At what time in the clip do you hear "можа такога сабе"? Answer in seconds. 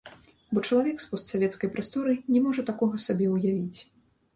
2.49-3.33